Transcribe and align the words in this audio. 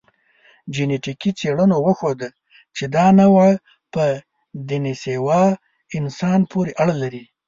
جنټیکي 0.73 1.31
څېړنو 1.39 1.77
وښوده، 1.85 2.29
چې 2.75 2.83
دا 2.95 3.05
نوعه 3.19 3.49
په 3.93 4.03
دنیسووا 4.69 5.43
انسان 5.97 6.39
پورې 6.51 6.71
اړه 6.81 6.95
لري. 7.03 7.23